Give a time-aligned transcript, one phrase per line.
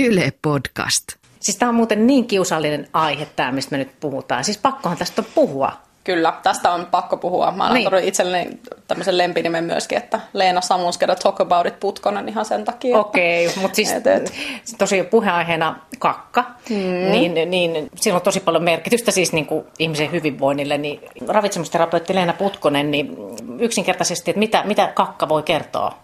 [0.00, 1.04] Yle Podcast.
[1.40, 4.44] Siis tämä on muuten niin kiusallinen aihe tämä, mistä me nyt puhutaan.
[4.44, 5.72] Siis pakkohan tästä on puhua.
[6.04, 7.50] Kyllä, tästä on pakko puhua.
[7.52, 8.04] Mä annan niin.
[8.04, 12.98] itselleni tämmöisen lempinimen myöskin, että Leena Samunskeda Talk About It Putkonen ihan sen takia.
[12.98, 14.32] Okei, okay, mutta siis et, et.
[14.78, 16.76] tosiaan puheenaiheena kakka, mm.
[17.10, 20.78] niin, niin sillä on tosi paljon merkitystä siis niin kuin ihmisen hyvinvoinnille.
[20.78, 23.16] Niin ravitsemusterapeutti Leena Putkonen, niin
[23.58, 26.03] yksinkertaisesti, että mitä, mitä kakka voi kertoa?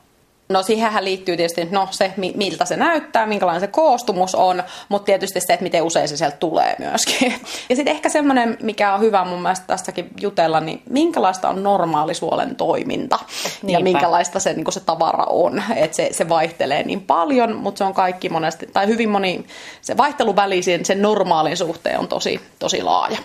[0.51, 5.41] No siihenhän liittyy tietysti no, se, miltä se näyttää, minkälainen se koostumus on, mutta tietysti
[5.41, 7.35] se, että miten usein se sieltä tulee myöskin.
[7.69, 12.15] Ja sitten ehkä semmoinen, mikä on hyvä mun mielestä tässäkin jutella, niin minkälaista on normaali
[12.15, 13.19] suolen toiminta
[13.63, 13.79] Niinpä.
[13.79, 15.63] ja minkälaista se, niin se tavara on.
[15.77, 19.47] Että se, se vaihtelee niin paljon, mutta se on kaikki monesti, tai hyvin moni,
[19.83, 23.19] se vaihteluväli sen normaalin suhteen on tosi, tosi laaja.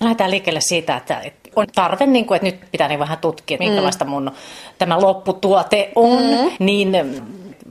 [0.00, 1.22] Lähdetään liikkeelle siitä, että
[1.56, 4.10] on tarve, niin kuin, että nyt pitää niin vähän tutkia, minkälaista mm.
[4.10, 4.30] mun
[4.78, 6.50] tämä lopputuote on, mm.
[6.58, 6.92] niin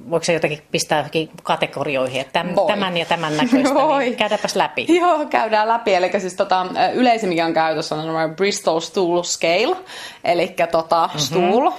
[0.10, 4.04] voiko se jotenkin pistää johonkin kategorioihin, että tämän, tämän ja tämän näköistä, niin Voi.
[4.04, 4.86] niin käydäpäs läpi.
[5.00, 5.94] Joo, käydään läpi.
[5.94, 9.78] Eli siis tota, yleisin, mikä on käytössä, on Bristol Stool Scale,
[10.24, 11.20] eli tota, mm-hmm.
[11.20, 11.72] stool,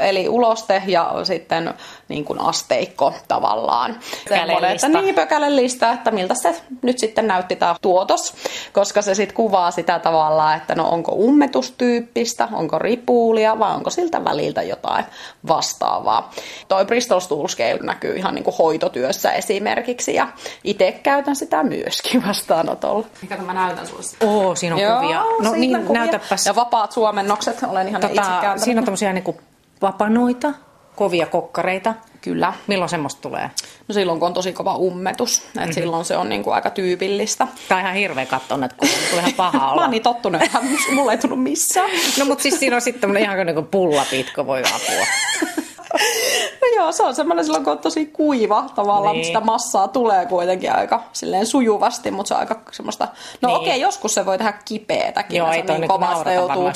[0.00, 1.74] eli uloste ja sitten
[2.10, 3.98] niin kuin asteikko tavallaan.
[4.28, 8.34] Semmoinen, että niin, pökälelista, että miltä se nyt sitten näytti tämä tuotos,
[8.72, 14.24] koska se sitten kuvaa sitä tavallaan, että no onko ummetustyyppistä, onko ripuulia vai onko siltä
[14.24, 15.04] väliltä jotain
[15.48, 16.30] vastaavaa.
[16.68, 20.28] Toi Bristol Stool Scale näkyy ihan niin kuin hoitotyössä esimerkiksi ja
[20.64, 23.06] itse käytän sitä myöskin vastaanotolla.
[23.22, 24.02] Mikä mä näytän sulle?
[24.30, 25.24] Oo, siinä on Joo, kuvia.
[25.42, 26.00] No niin, kuvia.
[26.00, 26.46] näytäpäs.
[26.46, 28.62] Ja vapaat suomennokset, olen ihan tota, itse kääntänyt.
[28.62, 29.36] Siinä on tämmöisiä niin kuin
[29.82, 30.52] vapanoita,
[31.00, 31.94] kovia kokkareita.
[32.20, 32.52] Kyllä.
[32.66, 33.50] Milloin semmoista tulee?
[33.88, 35.42] No silloin, kun on tosi kova ummetus.
[35.42, 35.68] Mm-hmm.
[35.68, 37.46] Et silloin se on niinku aika tyypillistä.
[37.68, 39.76] Tämä on ihan hirveä katsoa, että kun tulee ihan paha olla.
[39.80, 40.58] Mä oon niin tottunut, että
[40.94, 41.90] mulla ei tullut missään.
[42.18, 45.06] no mutta siis siinä on sitten ihan niin kuin pullapitko voi apua.
[46.80, 49.16] Joo, se on semmoinen silloin, kun on tosi kuiva tavallaan, niin.
[49.16, 53.08] mutta sitä massaa tulee kuitenkin aika silleen sujuvasti, mutta se on aika semmoista,
[53.40, 53.56] no niin.
[53.60, 56.70] okei, joskus se voi tehdä kipeätäkin, joo, ei niin kovasta joutuu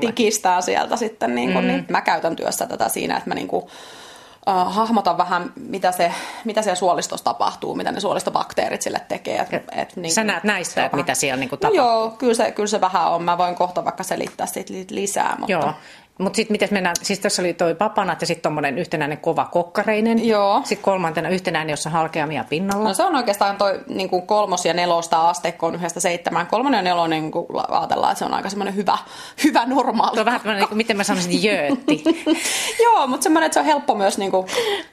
[0.00, 1.68] tikistää sieltä sitten, niin, kuin, mm.
[1.68, 6.12] niin mä käytän työssä tätä siinä, että mä niin kuin, uh, hahmotan vähän, mitä, se,
[6.44, 9.46] mitä siellä suolistossa tapahtuu, mitä ne suolistobakteerit sille tekee.
[9.52, 11.84] Et, et, niin Sä näet näistä, että mitä siellä niin kuin tapahtuu?
[11.84, 13.22] No joo, kyllä se, kyllä se vähän on.
[13.22, 15.36] Mä voin kohta vaikka selittää siitä lisää.
[15.38, 15.52] Mutta...
[15.52, 15.74] Joo.
[16.18, 20.26] Mutta sitten miten mennään, siis tässä oli toi papanat ja sitten tuommoinen yhtenäinen kova kokkareinen.
[20.26, 20.60] Joo.
[20.64, 22.88] Sitten kolmantena yhtenäinen, jossa on halkeamia pinnalla.
[22.88, 26.46] No se on oikeastaan toi niin kuin kolmos ja nelosta asteikko on yhdestä seitsemään.
[26.46, 28.98] Kolmonen ja nelonen niin kuin ajatellaan, että se on aika semmoinen hyvä,
[29.44, 30.14] hyvä normaali.
[30.14, 32.04] Se on vähän niin kuin, miten mä sanoisin, jöötti.
[32.84, 34.46] Joo, mutta semmoinen, että se on helppo myös, niin kuin,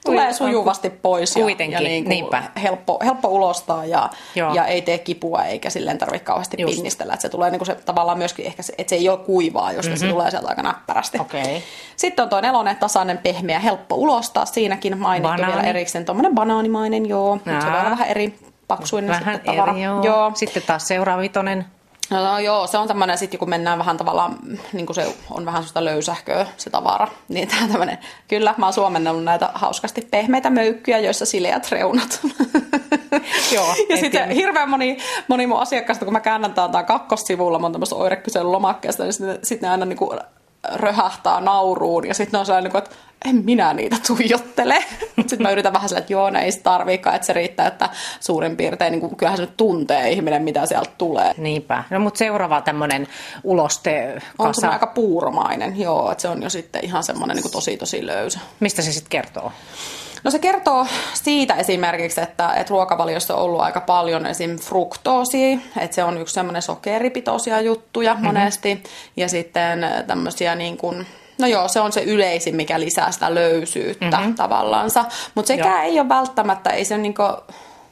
[0.05, 1.33] tulee sujuvasti pois.
[1.33, 2.43] Kuitenkin, ja, ja niin kuin, niinpä.
[2.63, 6.75] Helppo, helppo ulostaa ja, ja ei tee kipua eikä silleen tarvitse kauheasti Just.
[6.75, 7.13] pinnistellä.
[7.13, 9.71] Että se tulee niin kuin se, tavallaan myöskin ehkä, se, että se ei ole kuivaa,
[9.71, 9.99] jos mm-hmm.
[9.99, 11.10] se tulee sieltä aika näppärästi.
[11.19, 11.61] Okay.
[11.95, 14.45] Sitten on tuo nelonen, tasainen, pehmeä, helppo ulostaa.
[14.45, 15.53] Siinäkin mainittu Banaani.
[15.53, 17.35] vielä erikseen tuommoinen banaanimainen, joo.
[17.35, 19.71] Mutta se voi olla vähän eri paksuinen vähän sitten tavara.
[19.71, 20.03] Eri, joo.
[20.03, 20.31] joo.
[20.35, 21.65] Sitten taas seuraava vitonen.
[22.11, 24.37] No, no joo, se on tämmöinen, sitten kun mennään vähän tavallaan,
[24.73, 28.73] niin kuin se on vähän sellaista löysähköä se tavara, niin tämä tämmöinen, kyllä mä oon
[28.73, 32.19] suomennellut näitä hauskasti pehmeitä möykkyjä, joissa sileät reunat.
[33.55, 37.71] joo, ja sitten hirveän moni, moni mun asiakkaista, kun mä käännän tämän kakkossivulla, mä oon
[37.71, 40.19] tämmöistä oirekysely lomakkeesta, niin sitten sit ne aina niin kuin
[40.73, 42.95] röhähtää nauruun ja sitten on sellainen, että
[43.25, 44.83] en minä niitä tuijottele.
[45.17, 47.89] Sitten mä yritän vähän sillä, että joo, ne ei tarviikaan, että se riittää, että
[48.19, 51.33] suurin piirtein, niin kuin, kyllähän se nyt tuntee ihminen, mitä sieltä tulee.
[51.37, 51.83] Niinpä.
[51.89, 53.07] No mutta seuraava tämmöinen
[53.43, 57.51] uloste On se aika puuromainen, joo, että se on jo sitten ihan semmoinen niin kuin
[57.51, 58.39] tosi tosi löysä.
[58.59, 59.51] Mistä se sitten kertoo?
[60.23, 64.57] No se kertoo siitä esimerkiksi, että, että ruokavaliossa on ollut aika paljon esim.
[64.57, 68.25] fruktoosia, että se on yksi semmoinen sokeripitoisia juttuja mm-hmm.
[68.27, 68.83] monesti,
[69.17, 71.05] ja sitten tämmöisiä niin kuin,
[71.39, 74.35] No joo, se on se yleisin, mikä lisää sitä löysyyttä mm-hmm.
[74.35, 75.05] tavallaansa.
[75.35, 75.93] Mutta sekään joo.
[75.93, 77.23] ei ole välttämättä, ei se niinku,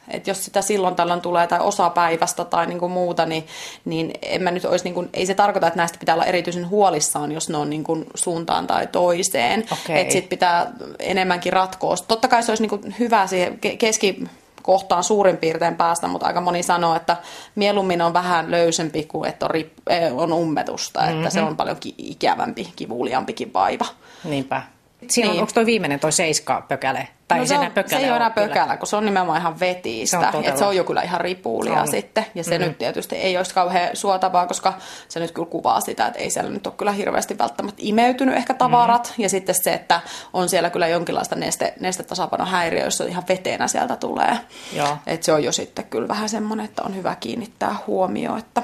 [0.09, 3.47] että jos sitä silloin tällöin tulee tai osa päivästä tai niin kuin muuta, niin,
[3.85, 6.69] niin en mä nyt olisi, niin kuin, ei se tarkoita, että näistä pitää olla erityisen
[6.69, 9.65] huolissaan, jos ne on niin kuin suuntaan tai toiseen.
[9.71, 9.97] Okay.
[9.97, 11.95] Että sit pitää enemmänkin ratkoa.
[12.07, 14.23] Totta kai se olisi niin kuin hyvä siihen keski
[14.61, 17.17] kohtaan suurin piirtein päästä, mutta aika moni sanoo, että
[17.55, 21.17] mieluummin on vähän löysempi kuin että on, rip- eh, on ummetusta, mm-hmm.
[21.17, 21.47] että se mhm.
[21.47, 23.85] on paljon ikävämpi, kivuliampikin vaiva.
[24.23, 24.63] Niinpä.
[25.07, 25.37] Siinä niin.
[25.37, 27.07] on, onko toi viimeinen toi seiska pökäle?
[27.27, 30.31] Tai no se, on, se ei ole enää pökälä, kun se on nimenomaan ihan vetiistä.
[30.31, 31.87] Se on, se on jo kyllä ihan ripuulia on.
[31.87, 32.25] sitten.
[32.35, 32.67] Ja se mm-hmm.
[32.67, 34.73] nyt tietysti ei olisi kauhean suotavaa, koska
[35.07, 38.53] se nyt kyllä kuvaa sitä, että ei siellä nyt ole kyllä hirveästi välttämättä imeytynyt ehkä
[38.53, 39.07] tavarat.
[39.07, 39.23] Mm-hmm.
[39.23, 40.01] Ja sitten se, että
[40.33, 44.37] on siellä kyllä jonkinlaista neste, nestetasapanohäiriö, jos ihan veteenä sieltä tulee.
[44.73, 44.97] Joo.
[45.07, 48.39] Et se on jo sitten kyllä vähän semmoinen, että on hyvä kiinnittää huomioon.
[48.39, 48.63] Että...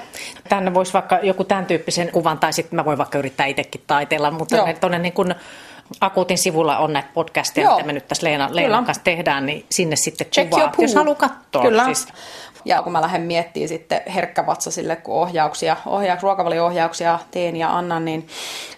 [0.49, 4.31] Tänne voisi vaikka joku tämän tyyppisen kuvan, tai sitten mä voin vaikka yrittää itsekin taitella,
[4.31, 5.35] mutta tuonne niin kuin
[6.01, 7.75] Akuutin sivulla on näitä podcasteja, Joo.
[7.75, 11.15] mitä me nyt tässä Leena, Leenan kanssa tehdään, niin sinne sitten Check kuvaa, jos haluaa
[11.15, 11.61] katsoa.
[11.61, 11.85] Kyllä.
[11.85, 12.07] Siis.
[12.65, 18.27] Ja kun mä lähden miettimään sitten herkkävatsasille, kun ohjauksia, ohjauksia ruokavalio-ohjauksia teen ja annan, niin,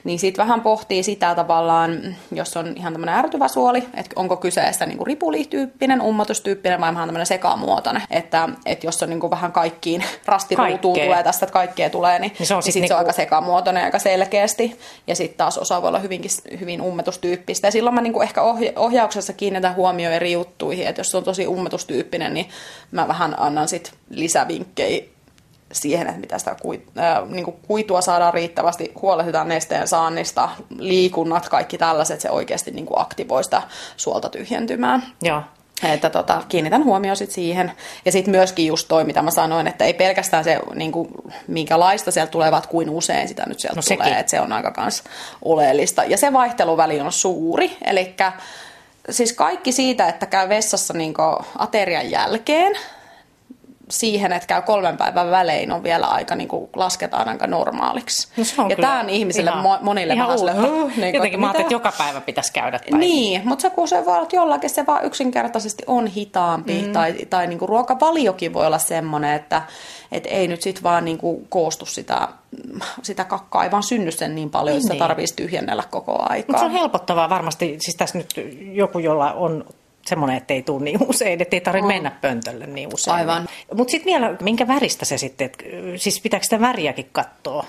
[0.03, 4.85] niin sitten vähän pohtii sitä tavallaan, jos on ihan tämmöinen ärtyvä suoli, että onko kyseessä
[4.85, 8.01] niin kuin ripulityyppinen, ummotustyyppinen vai vähän tämmöinen sekamuotoinen.
[8.11, 11.05] Että, että jos on niin kuin vähän kaikkiin rastiruutuun Kaikkea.
[11.05, 12.99] tulee tästä, että kaikkea tulee, niin, Niin se on niin sit sit se niinku- on
[12.99, 14.79] aika sekamuotoinen aika selkeästi.
[15.07, 17.67] Ja sitten taas osa voi olla hyvinkin hyvin ummetustyyppistä.
[17.67, 21.23] Ja silloin mä niinku ehkä ohja- ohjauksessa kiinnitän huomioon eri juttuihin, että jos se on
[21.23, 22.49] tosi ummetustyyppinen, niin
[22.91, 25.03] mä vähän annan sit lisävinkkejä
[25.71, 31.77] siihen, että mitä sitä kuit, äh, niin kuitua saadaan riittävästi, huolehditaan nesteen saannista, liikunnat, kaikki
[31.77, 33.61] tällaiset, se oikeasti niin aktivoi sitä
[33.97, 35.03] suolta tyhjentymään.
[35.21, 35.41] Joo.
[35.83, 37.71] Että tota, kiinnitän huomioon sit siihen.
[38.05, 41.09] Ja sitten myöskin just toi, mitä mä sanoin, että ei pelkästään se, niin kuin,
[41.47, 44.03] minkälaista sieltä tulevat, kuin usein sitä nyt sieltä No sekin.
[44.05, 44.19] tulee.
[44.19, 45.03] Että se on aika kans
[45.41, 46.03] oleellista.
[46.03, 47.77] Ja se vaihteluväli on suuri.
[47.85, 48.15] Eli
[49.09, 51.13] siis kaikki siitä, että käy vessassa niin
[51.57, 52.73] aterian jälkeen,
[53.89, 58.27] siihen, että käy kolmen päivän välein, on vielä aika, niin kuin, lasketaan aika normaaliksi.
[58.37, 60.61] No se on ja tämä on ihmisille, ihan- mo- monille ihan vähän uutta.
[60.67, 61.77] "Huh", niin kuin, Jotenkin mä ajattelin, mitä?
[61.77, 62.79] että joka päivä pitäisi käydä.
[62.79, 62.99] Tai...
[62.99, 66.93] Niin, mutta se kun se voi olla, että jollakin se vaan yksinkertaisesti on hitaampi, mm.
[66.93, 69.61] tai, tai niinku ruokavaliokin voi olla semmoinen, että
[70.11, 72.27] et ei nyt sit vaan niinku koostu sitä,
[73.03, 74.99] sitä kakkaa, ei vaan synny sen niin paljon, että sitä Niin.
[74.99, 76.59] tarvitsisi tyhjennellä koko Mutta aikaa.
[76.59, 78.33] se on helpottavaa varmasti, siis tässä nyt
[78.73, 79.65] joku, jolla on
[80.07, 83.15] semmoinen, että ei tule niin usein, että ei tarvitse mennä pöntölle niin usein.
[83.15, 83.47] Aivan.
[83.73, 85.63] Mutta sitten vielä, minkä väristä se sitten, et,
[85.95, 87.65] siis pitääkö sitä väriäkin katsoa?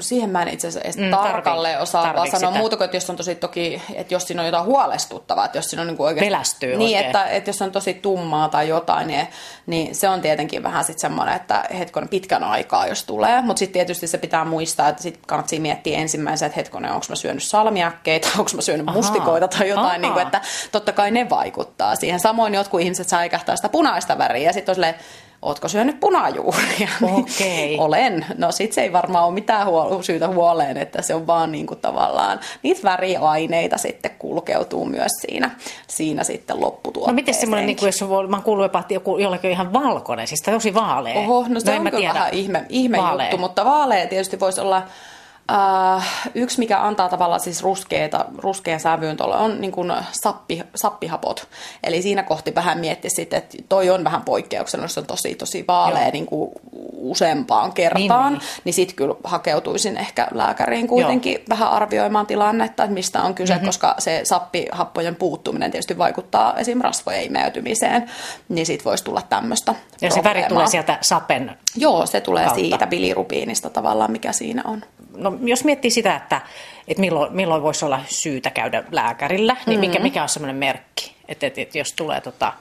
[0.00, 2.50] Siihen mä en itse asiassa edes Mm, tarkalleen osaa vaan sanoa sitä?
[2.58, 5.70] muuta kuin, että jos on tosi toki, että jos siinä on jotain huolestuttavaa, että jos
[5.70, 6.26] siinä on niin oikeasti...
[6.30, 7.06] Pelästyy Niin, oikein.
[7.06, 9.28] että, että jos on tosi tummaa tai jotain, niin,
[9.66, 13.42] niin se on tietenkin vähän sitten semmoinen, että hetkonen pitkän aikaa, jos tulee.
[13.42, 17.14] Mutta sitten tietysti se pitää muistaa, että sitten kannattaa miettiä ensimmäisenä, että hetkonen, onko mä
[17.16, 18.96] syönyt salmiakkeita, onko mä syönyt Ahaa.
[19.02, 19.98] mustikoita tai jotain, Ahaa.
[19.98, 20.40] niin kuin, että
[20.72, 22.20] totta kai ne vaikuttaa siihen.
[22.20, 24.94] Samoin jotkut ihmiset säikähtää sitä punaista väriä ja sitten on silleen,
[25.42, 26.88] Ootko syönyt punajuuria?
[27.18, 27.76] Okei.
[27.78, 28.26] Olen.
[28.38, 31.76] No sit se ei varmaan ole mitään huol- syytä huoleen, että se on vaan niinku
[31.76, 35.50] tavallaan, niitä väriaineita sitten kulkeutuu myös siinä,
[35.88, 37.14] siinä sitten No lopputuotteeseen.
[37.14, 40.26] miten semmoinen, niin kuin jos on, mä kuullut jopa, että joku, jollekin on ihan valkoinen,
[40.28, 41.18] siis tosi vaalea.
[41.18, 42.14] Oho, no se en on kyllä tiedä.
[42.14, 43.26] vähän ihme, ihme Vaalea.
[43.26, 44.82] juttu, mutta vaalea tietysti voisi olla
[45.52, 51.48] äh, yksi, mikä antaa tavallaan siis ruskeita, ruskean sävyyn tuolle on niin kuin sappi, sappihapot.
[51.84, 55.64] Eli siinä kohti vähän mietti sitten, että toi on vähän poikkeuksena, jos on tosi tosi
[55.68, 56.50] vaalea niin kuin
[56.92, 61.42] useampaan kertaan, Niin, niin, niin sitten kyllä hakeutuisin ehkä lääkäriin kuitenkin Joo.
[61.48, 63.66] vähän arvioimaan tilannetta, että mistä on kyse, mm-hmm.
[63.66, 66.80] koska se sappihappojen puuttuminen tietysti vaikuttaa esim.
[66.80, 68.10] rasvojen imeytymiseen,
[68.48, 71.58] niin siitä voisi tulla tämmöistä Ja se väri tulee sieltä sapen.
[71.76, 72.60] Joo, se tulee kautta.
[72.60, 74.82] siitä bilirubiinista tavallaan, mikä siinä on.
[75.16, 76.40] No, jos miettii sitä, että,
[76.88, 81.46] että milloin, milloin voisi olla syytä käydä lääkärillä, niin mikä, mikä on semmoinen merkki, että,
[81.46, 82.52] että, että jos tulee tota,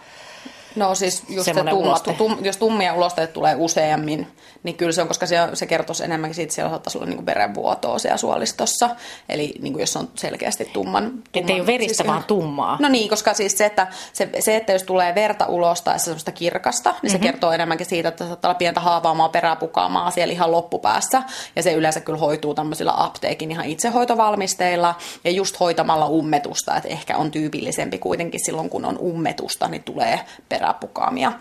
[0.76, 4.28] No siis just se tumma, tum, jos tummia ulosteita tulee useammin,
[4.64, 7.26] niin kyllä se on, koska se, se kertoisi enemmänkin siitä, että siellä saattaisi olla niin
[7.26, 8.90] verenvuotoa siellä suolistossa.
[9.30, 11.04] Eli niin kuin jos on selkeästi tumman...
[11.04, 12.78] tumman että ei ole veristä, siis vaan tummaa.
[12.82, 16.32] No niin, koska siis se, että, se, se, että jos tulee verta ulos tai semmoista
[16.32, 17.12] kirkasta, niin Mhm.
[17.12, 21.24] se kertoo enemmänkin siitä, että saattaa olla pientä haavaamaa peräpukaamaa siellä ihan loppupäässä.
[21.56, 27.18] Ja se yleensä kyllä hoituu tämmöisillä apteekin ihan itsehoitovalmisteilla ja just hoitamalla ummetusta, että ehkä
[27.18, 30.20] on tyypillisempi kuitenkin silloin, kun on ummetusta, niin tulee
[30.66, 31.32] peräpukaamia.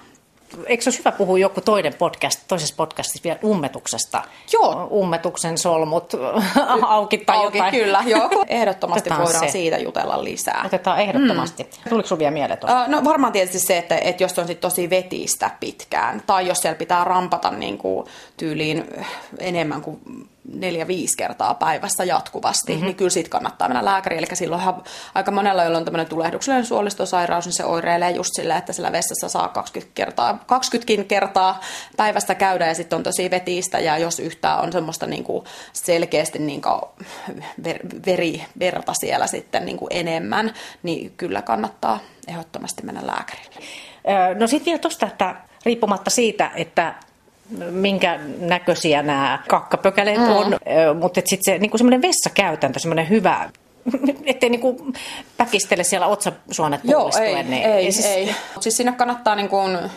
[0.66, 4.22] Eikö se olisi hyvä puhua joku toinen podcast, toisessa podcastissa vielä ummetuksesta?
[4.52, 4.88] Joo.
[4.92, 6.12] Ummetuksen solmut
[6.86, 7.74] auki tai Auki, jotain.
[7.74, 8.30] kyllä, joo.
[8.48, 9.50] Ehdottomasti Otetaan voidaan se.
[9.52, 10.62] siitä jutella lisää.
[10.66, 11.62] Otetaan ehdottomasti.
[11.62, 11.88] Mm.
[11.90, 12.58] Tuliko sinulla vielä mieleen?
[12.64, 16.58] Ö, No varmaan tietysti se, että, että jos on sit tosi vetistä pitkään, tai jos
[16.58, 18.06] siellä pitää rampata niin kuin
[18.36, 18.84] tyyliin
[19.38, 20.00] enemmän kuin
[20.52, 22.86] neljä-viisi kertaa päivässä jatkuvasti, mm-hmm.
[22.86, 24.18] niin kyllä siitä kannattaa mennä lääkäriin.
[24.18, 24.82] Eli silloinhan
[25.14, 29.28] aika monella, jolla on tämmöinen tulehduksellinen suolistosairaus, niin se oireilee just sillä, että siellä vessassa
[29.28, 31.60] saa 20 kertaa, 20 kertaa
[31.96, 36.38] päivästä käydä, ja sitten on tosi vetistä, ja jos yhtään on semmoista niin kuin selkeästi
[36.38, 36.80] niin kuin
[37.64, 41.98] ver, veri, verta siellä sitten niin kuin enemmän, niin kyllä kannattaa
[42.28, 43.56] ehdottomasti mennä lääkärille.
[44.38, 46.94] No sitten vielä tuosta, että riippumatta siitä, että
[47.70, 50.30] minkä näköisiä nämä kakkapökäleet mm.
[50.30, 50.58] on,
[51.00, 53.50] mutta sitten se niinku semmoinen vessakäytäntö, semmoinen hyvä,
[54.26, 54.92] ettei niinku
[55.36, 58.34] päkistele siellä otsasuonet Joo, ei, niin- ei, ja siis, ei.
[58.60, 59.90] Siis siinä kannattaa niin kuin, ö,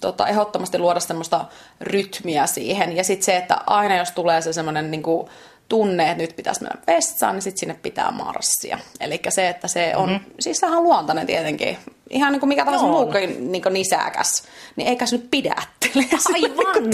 [0.00, 1.44] tota, ehdottomasti luoda semmoista
[1.80, 2.96] rytmiä siihen.
[2.96, 5.28] Ja sitten se, että aina jos tulee se semmoinen niin kuin,
[5.68, 8.78] tunne, että nyt pitäisi mennä vessaan, niin sitten sinne pitää marssia.
[9.00, 10.32] Eli se, että se on, mm-hmm.
[10.40, 11.78] siis sehän on luontainen tietenkin,
[12.10, 14.42] ihan niin kuin mikä tahansa no muukin niin nisäkäs,
[14.76, 16.04] niin eikä se nyt pidättele.
[16.34, 16.84] Aivan!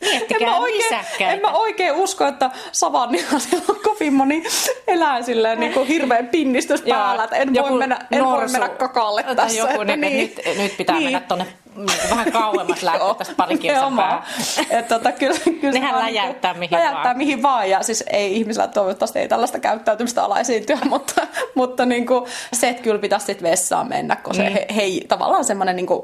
[0.00, 4.42] Miettikää en mä, oikein, en mä oikein usko, että savannilla siellä on kovin moni
[4.86, 8.68] elää silleen niin kuin hirveän pinnistys päällä, että en, voi mennä, en norsu, voi mennä
[8.68, 9.58] kakalle tässä.
[9.58, 11.04] Joku, että niin, nyt, nyt pitää niin.
[11.04, 11.63] mennä tuonne niin
[12.10, 14.24] vähän kauemmas lähteä tästä pari kilsaa
[14.70, 17.16] että tota, kyllä, kyllä Nehän läjäyttää niin mihin läjäyttää vaan.
[17.16, 17.70] mihin vaan.
[17.70, 22.68] Ja siis ei ihmisellä toivottavasti ei tällaista käyttäytymistä ala esiintyä, mutta, mutta niin kuin, se,
[22.68, 24.52] että kyllä pitäisi sitten vessaan mennä, kun se mm.
[24.52, 26.02] he, hei, tavallaan semmoinen niin kuin,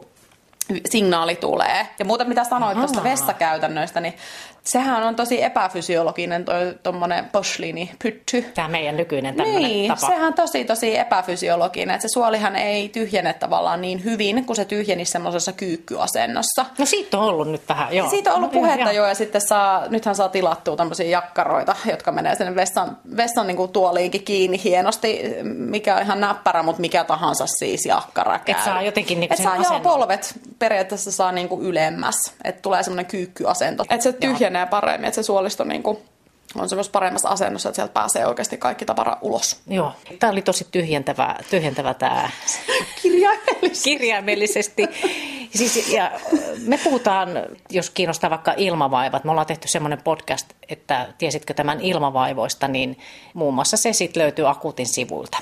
[0.91, 1.87] signaali tulee.
[1.99, 2.87] Ja muuta mitä sanoit Aha.
[2.87, 4.15] tuosta vessakäytännöistä, niin
[4.65, 8.43] sehän on tosi epäfysiologinen toi tuommoinen posliini pytty.
[8.55, 10.07] Tämä meidän nykyinen tämmöinen niin, tapa.
[10.07, 11.95] sehän on tosi tosi epäfysiologinen.
[11.95, 16.67] Että se suolihan ei tyhjene tavallaan niin hyvin, kun se tyhjenisi semmoisessa kyykkyasennossa.
[16.79, 18.11] No siitä on ollut nyt vähän, joo.
[18.11, 22.13] Siitä on ollut no, puhetta jo, ja sitten saa, nythän saa tilattua tämmöisiä jakkaroita, jotka
[22.13, 27.05] menee sinne vessan, vessan niin kuin tuoliinkin kiinni hienosti, mikä on ihan näppärä, mutta mikä
[27.05, 28.55] tahansa siis jakkara käy.
[28.55, 32.83] Et saa jotenkin niin Et saa joo, polvet periaatteessa saa niin kuin ylemmäs, että tulee
[32.83, 33.85] semmoinen kyykkyasento.
[33.91, 35.99] Että se tyhjenee paremmin, että se suolisto niin kuin
[36.55, 39.61] on semmoisessa paremmassa asennossa, että sieltä pääsee oikeasti kaikki tavara ulos.
[39.67, 42.31] Joo, tämä oli tosi tyhjentävä, tyhjentävä tämä
[43.03, 43.91] Kirjaimellisesti.
[43.91, 44.89] kirjaimellisesti.
[45.55, 46.11] Siis, ja
[46.67, 47.29] me puhutaan,
[47.71, 52.99] jos kiinnostaa vaikka ilmavaivat, me ollaan tehty semmoinen podcast, että tiesitkö tämän ilmavaivoista, niin
[53.35, 55.39] muun muassa se sitten löytyy akuutin sivuilta.